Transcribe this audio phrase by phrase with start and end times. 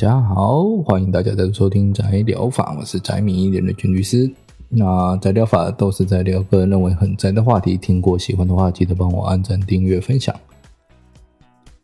[0.00, 4.30] 大家好，欢迎大家再度收听宅聊法，我是宅米人的军律师。
[4.68, 10.32] 那宅聊法都是在聊个人认为很宅的话题，听过喜欢的话，记得帮我按赞、订阅、分享。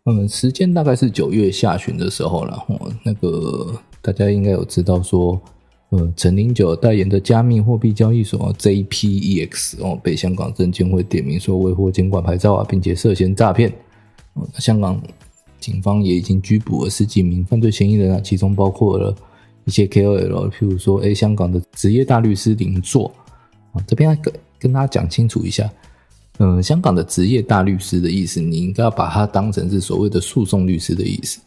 [0.04, 2.56] 嗯，时间大概是九月下旬的时候了。
[2.68, 5.40] 哦，那个大家应该有知道说，
[5.88, 13.72] 呃，陈零九代言的加密货币交易所 JPEX 哦，被香港证监会点名说未获监管牌照啊，并且涉嫌诈骗。
[14.34, 15.02] 哦，香港。
[15.60, 19.14] 警方也已经拘捕了十几名犯罪嫌疑人啊，其中包括了
[19.64, 23.12] 一些 KOL，譬如说，哎，香港的职业大律师林作。
[23.72, 25.68] 啊，这边跟跟大家讲清楚一下，
[26.38, 31.40] 嗯，香港的职业大律师的意思，你应该要把它当成是所谓的诉讼律师的意思。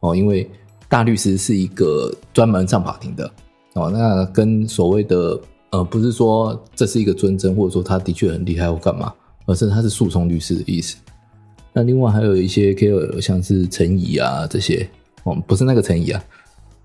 [0.00, 0.50] 哦，因为
[0.88, 3.30] 大律师是一个专门上法庭的。
[3.74, 5.40] 哦，那跟所谓的
[5.70, 9.12] 呃，不是说这是一个尊称，或者说他的确很厉害或干嘛，
[9.46, 10.96] 而是他是诉讼律师的意思。
[11.76, 14.88] 那另外还有一些 KOL，像是陈怡啊这些，
[15.24, 16.24] 哦，不是那个陈怡啊。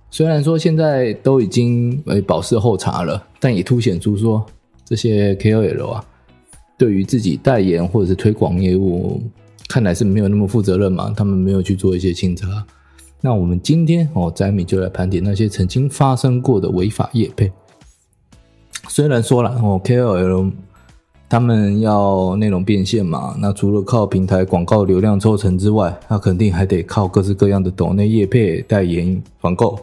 [0.09, 4.43] 虽然说现在都已经呃保释候查了，但也凸显出说
[4.83, 6.03] 这些 KOL 啊，
[6.75, 9.21] 对于自己代言或者是推广业务，
[9.67, 11.13] 看来是没有那么负责任嘛。
[11.15, 12.65] 他们没有去做一些清查。
[13.21, 17.51] 那我们今天哦，宅米就来盘点那些曾经发生过的违法业配。
[18.87, 20.51] 虽然说了哦，KOL。
[21.29, 23.35] 他们要内容变现嘛？
[23.39, 29.79] 那除了靠平台广告流量抽成之外，那肯定还得靠各式各样的抖内业配、代言、团购，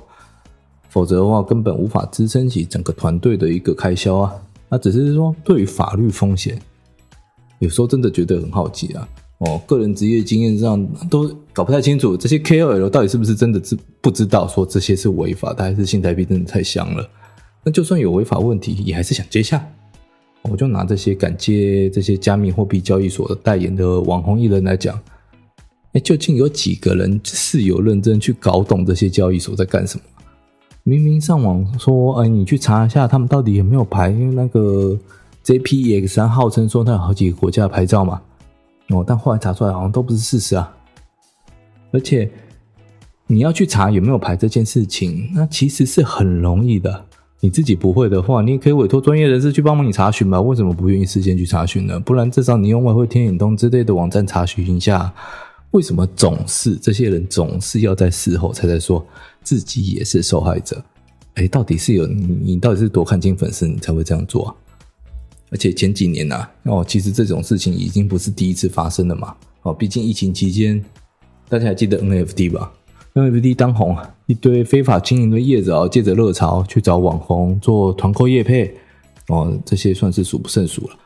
[0.89, 4.35] 否则的话根本无法支撑起整个团队的一个开销啊。
[4.69, 6.61] 那只是说，对于法律风险，
[7.61, 9.09] 有时候真的觉得很好奇啊。
[9.39, 17.09] 哦，个人职业经验上都搞不太清楚，这些 KOL 到底是不是真的知不知道说这些是违法的，还是新台币真的太香了？
[17.63, 19.65] 那就算有违法问题，也还是想接下。
[20.51, 24.99] 我就拿这些敢接这些加密货币交易所的代言的网红艺人来讲，
[25.93, 30.05] 哎，究竟有几个人是有认真去搞懂这些交易所在干什么？
[30.85, 34.97] 明明上网说，哎，你去查一下他们到底有没有牌，因为那个
[35.45, 38.23] JPEX 三号称说他有好几个国家的牌照嘛，
[38.91, 40.73] 哦，但后来查出来好像都不是事实啊。
[41.91, 42.31] 而且
[43.27, 47.05] 你要去查有没有牌这件事情，那其实是很容易的。
[47.41, 50.41] 你自己不会的话，你也可以委托专业人士去帮忙你查询吧？
[50.41, 52.01] 为什么不愿意事先去查询呢？
[52.01, 55.13] 不然至少你用外汇天眼通之类的网站查询一下。
[55.73, 59.05] 为什么总是这些人总是要在事后才在说
[59.43, 60.83] 自己也是受害者？
[61.35, 64.55] 哎，到底是有你，你到底是多看清粉丝，你才会这样做啊？
[65.51, 69.35] 而且前几年呢、啊，哦，其实这种事情已经不是第一次发生了嘛。
[69.63, 70.83] 哦，毕竟疫情期间，
[71.49, 72.73] 大家还记得 NFT 吧
[73.15, 78.75] ？NFT 当红，一堆非法经营的业者啊，借着热潮去找网红做团购业配，
[79.29, 80.97] 哦，这些算是数不胜数了。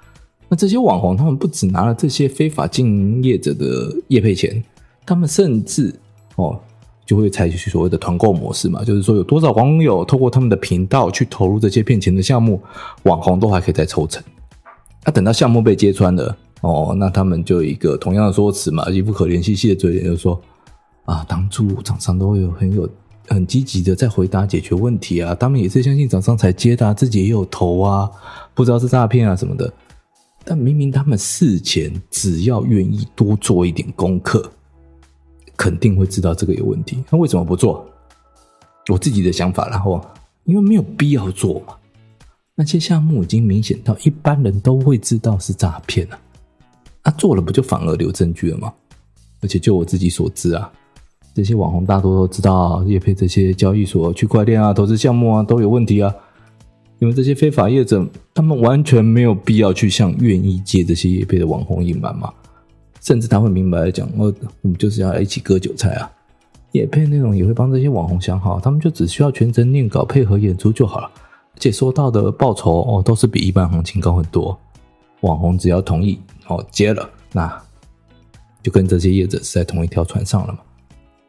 [0.48, 4.64] 那这些网红，他们不只拿了这些非法经营业者的业配钱，
[5.04, 5.94] 他们甚至
[6.36, 6.58] 哦，
[7.04, 12.58] 就会采取所谓的团购模式嘛，就是说有多少网友透过他们的频道去投入这些骗钱的项目，
[13.02, 14.22] 网红都还可以再抽成。
[15.04, 20.40] 那等到项目被揭穿了，哦，那他们就一个同样的说辞嘛，一副可怜兮兮的嘴脸，就是说。
[21.06, 22.88] 啊，当初厂商都有很有
[23.30, 28.10] 很积极的在回答解决问题啊，他们也是相信厂商才接的，自己也有投啊，
[28.54, 29.72] 不知道是诈骗啊什么的。
[30.44, 34.50] 但明明他们事前只要愿意多做一点功课，
[35.56, 37.02] 肯定会知道这个有问题。
[37.08, 37.86] 那为什么不做？
[38.88, 40.04] 我自己的想法，然后
[40.44, 41.76] 因为没有必要做嘛。
[42.56, 46.18] 那些项目已经明显到一般人都会知道是诈骗了，
[47.04, 48.72] 那做了不就反而留证据了吗？
[49.40, 50.70] 而且就我自己所知啊。
[51.34, 56.14] 这些网红大多都知道，业配这些交易所、区块链啊、投资项目啊都有问题啊。
[56.98, 62.30] 因为这些非法业者，他们完全没有必要去向愿意接这些业配的网红隐瞒嘛。
[63.00, 64.30] 甚至他会明白的讲：“哦
[64.60, 66.10] 我们就是要一起割韭菜啊！”
[66.72, 71.10] 业配内容也会帮这些网红想好，他们就只需要全程念稿配合演出就好了。
[71.54, 74.58] 而且收到的报酬哦，都是比一般行情高很多。
[75.22, 77.62] 网红只要同意哦接了，那
[78.62, 80.58] 就跟这些业者是在同一条船上了嘛。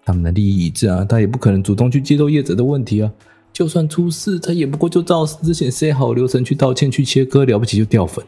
[0.03, 3.11] 他们的利益一致啊，他也不可能主动去揭露业者的问题啊。
[3.53, 8.23] 就算出事，他也不过就照之前 say 好流程去道歉、去切割，了不起就掉粉。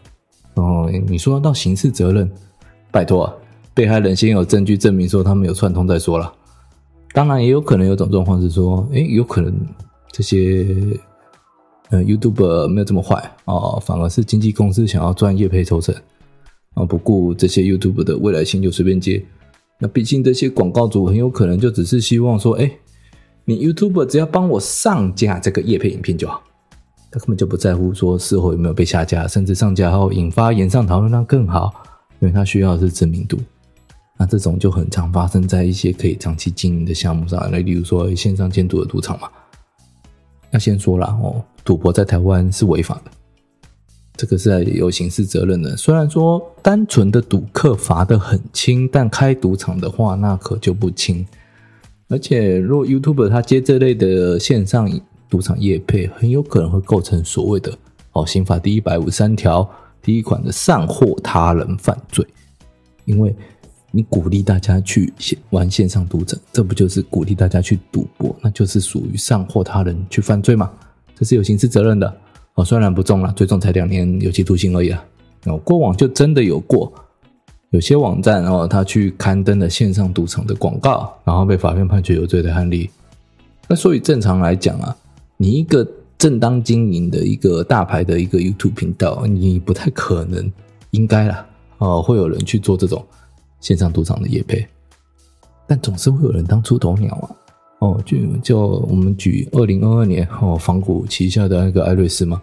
[0.55, 2.29] 哦，你说要到刑事责任，
[2.91, 3.33] 拜托啊，
[3.73, 6.31] 被害人先有证据证明说他们有串通再说了。
[7.13, 9.51] 当然，也有可能有种状况是说，诶，有可能
[10.11, 10.67] 这些
[11.89, 15.95] 呃 YouTube 没有这么坏哦，反而是经纪公司想要赚业配抽成
[16.73, 19.23] 啊，不顾这些 YouTube 的未来性就随便接。
[19.79, 22.71] 那毕竟这些广告主很有可能就只是希望说，哎，
[23.45, 26.41] 你 YouTube 只要帮我上架这个业配影片就好，
[27.11, 31.73] 他根本就不在乎说事后有没有被下架，甚至上架后引发炎上讨论那更好，
[32.19, 33.37] 因为他需要的是知名度。
[34.17, 39.27] 那这种就很常发生在一些可以长期经营的项目上，那例如说线上监督的赌场嘛。
[40.51, 43.11] 那先说了哦，赌博在台湾是违法的，
[44.15, 45.75] 这个是有刑事责任的。
[45.75, 51.25] 虽然说单纯的赌客罚得很轻，但开赌场的话那可就不轻。
[52.09, 54.89] 而且，如果 YouTuber 他接这类的线上
[55.29, 57.77] 赌场业配，很有可能会构成所谓的
[58.11, 59.69] 哦刑法第一百五十三条
[60.01, 62.25] 第一款的散货他人犯罪，
[63.05, 63.35] 因为。
[63.95, 65.13] 你鼓励大家去
[65.51, 68.35] 玩线上赌场，这不就是鼓励大家去赌博？
[68.41, 70.71] 那就是属于散货他人去犯罪嘛？
[71.15, 72.11] 这是有刑事责任的
[72.55, 72.65] 哦。
[72.65, 75.03] 虽然不重了，最重才两年有期徒刑而已啊。
[75.45, 76.91] 哦，过往就真的有过，
[77.71, 82.89] 有些网站哦，他去刊登了线上赌场的广告，然后被法院判决有罪的案例。
[83.67, 84.95] 那所以正常来讲啊，
[85.37, 90.51] 你一个正当经营的一个大牌的一个 YouTube 频道，你不太可能
[90.91, 91.45] 应该啦
[91.79, 93.03] 哦，会有人去做这种。
[93.61, 94.67] 线上赌场的业配，
[95.65, 97.31] 但总是会有人当出头鸟啊！
[97.83, 102.41] 哦，就就我们举二零二二年哦，仿古旗下的那个艾瑞斯嘛，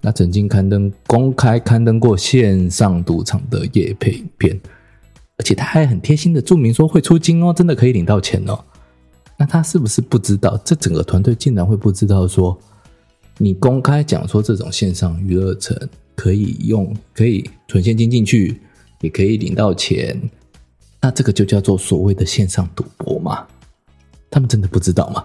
[0.00, 4.60] 那曾经刊登公开刊登过线上赌场的业配片，
[5.38, 8.58] 而且他还很贴心的注明说会出金哦，真的可以领到钱哦。
[9.36, 10.60] 那他是不是不知道？
[10.64, 12.58] 这整个团队竟然会不知道说，
[13.38, 15.76] 你公开讲说这种线上娱乐城
[16.16, 18.60] 可以用，可以存现金进去，
[19.02, 20.20] 也可以领到钱。
[21.00, 23.46] 那这个就叫做所谓的线上赌博嘛？
[24.34, 25.24] 他们真的不知道吗？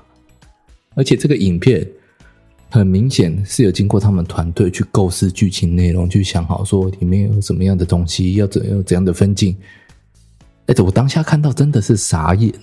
[0.94, 1.84] 而且这个影片
[2.70, 9.58] 很明显是有经过他们团队去构思剧情内容，去想好说里面有什么样的东西，要怎样怎样的分镜。
[10.68, 12.54] 哎，我当下看到真的是傻眼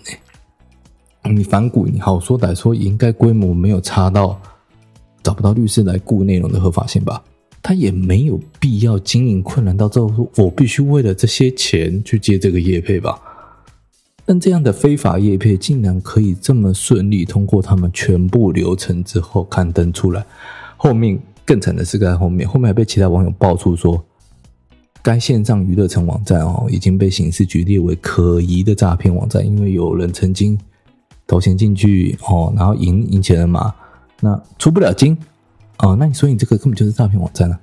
[1.25, 1.33] 哎！
[1.33, 4.41] 你反骨，你好说歹说，应该规模没有差到
[5.25, 7.21] 找不到律师来顾内容的合法性吧？
[7.61, 13.21] 他也没有必要经营困难到最后说，我必须为了这些钱去接这个业配吧？
[14.27, 20.27] 但这样的非法业配竟然可以这么顺利通过他们全部流程之后刊登出来，
[20.77, 24.05] 后面更惨的是在后面，后面还被其他网友爆出说，
[25.01, 30.59] 该线上娱乐城网站哦已经被刑事局列为可疑的诈骗网站，因为有人曾经
[31.27, 33.73] 投钱进去哦，然后赢赢钱了嘛，
[34.21, 35.17] 那出不了金。
[35.79, 37.61] 哦，那你说你这个根本就是诈骗网站啊！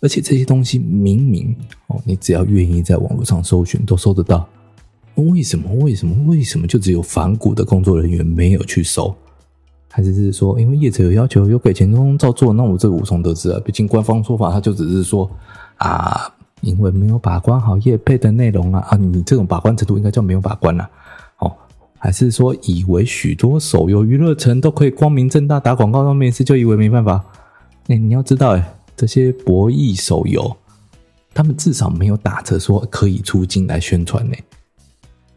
[0.00, 1.54] 而且这些东西明明
[1.88, 4.48] 哦，你只要愿意在网络上搜寻都搜得到，
[5.14, 5.72] 为什么？
[5.74, 6.14] 为什么？
[6.26, 9.14] 为什么就只有反骨的工作人员没有去收？
[9.90, 12.52] 还是是说，因为业者有要求，有给钱，都照做？
[12.52, 13.60] 那我这个无从得知啊！
[13.64, 15.30] 毕竟官方说法，他就只是说
[15.76, 16.32] 啊，
[16.62, 20.88] 因为没有把关好业配的内容啊啊，你这种把关程度应该叫没有把关啊。
[22.04, 27.24] 还是说，以为许多手游娱乐城都可以光明正大打广告，那面试就以为没办法？
[27.86, 30.56] 哎，你要知道，哎，这些博弈手游，
[31.32, 34.34] 他们至少没有打着说可以出金来宣传呢。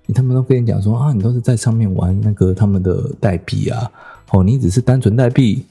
[0.06, 3.92] 你他们都跟你讲说啊，你都是在上面玩那个他们的代币啊，
[4.32, 5.66] 哦，你只是单纯代币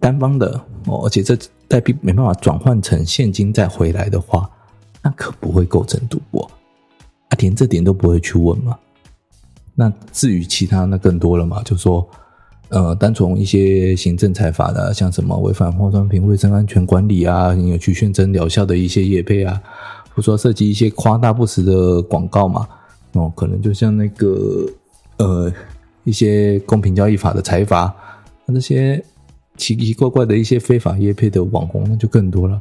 [0.00, 4.50] 单方的哦，而且这代币没办法转换成现金再回来的话，
[5.02, 6.50] 那可不会构成赌博
[7.28, 8.76] 啊，连这点都不会去问吗？
[9.74, 12.06] 那至于其他，那更多了嘛，就说，
[12.68, 19.60] 呃，单从一些行政裁罚的，像什么违反化妆品卫生安全管理啊，你有去宣称疗效的一些业配啊，
[20.10, 22.68] 或者说涉及一些夸大不实的广告嘛，
[23.14, 24.66] 哦，可能就像那个
[25.16, 25.52] 呃
[26.04, 27.94] 一些公平交易法的财阀，
[28.46, 29.02] 那些
[29.56, 32.60] 奇奇怪怪的一些非法业配的网红，那就更多了。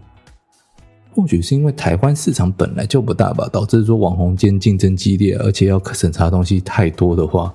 [1.15, 7.53] 或许是因为台湾市场本来就不大吧，导致说网红间竞争激烈，而且要审查的东西太多的话，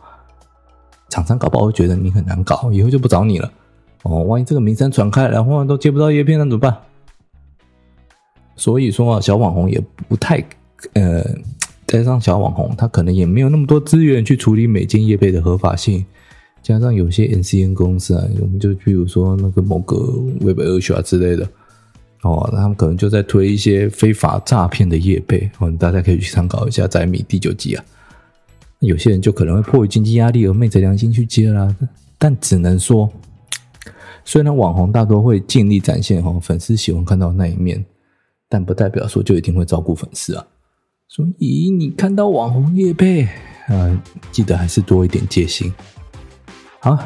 [1.08, 3.52] 厂商搞不好会觉得你很难搞，以后就不找你了。
[4.04, 6.76] 哦，万一这个名声传开，然后都接不到叶片，那怎么办？
[8.54, 10.44] 所以说啊，小网红也不太
[10.92, 11.24] 呃，
[11.88, 16.06] 加上小网红他可能也没有那么多资源去处理每件业配的合法性，
[16.62, 19.96] 加上有些 NCN 公司啊，我们就比如说那个某个
[20.40, 21.48] Web 二学啊之类的。
[22.22, 27.84] 哦，他们可能就在推一些非法诈骗的业配，哦，大家可以去参考一下《宅米》第九集啊。
[28.80, 31.74] 有些人就可能会迫于经济压力而昧着良心去接啦，
[32.18, 33.08] 但只能说，
[34.24, 37.84] 虽然网红大多会尽力展现哦粉丝喜欢看到那一面，
[38.48, 40.44] 但不代表说就一定会照顾粉丝啊。
[41.08, 43.26] 所以你看到网红叶配
[43.68, 44.00] 嗯，
[44.30, 45.72] 记得还是多一点戒心。
[46.80, 46.98] 好。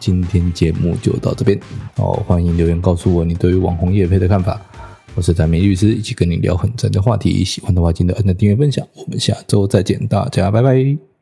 [0.00, 1.58] 今天节目就到这边
[1.96, 4.60] 哦，欢迎留言告诉我你对于网红叶配的看法。
[5.14, 7.42] 我是展梅律师，一起跟你聊很真的话题。
[7.42, 8.86] 喜欢的话，记得按赞、订阅、分享。
[8.96, 11.13] 我们下周再见，大家拜拜。